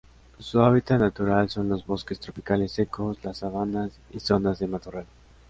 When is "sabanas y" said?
3.37-4.19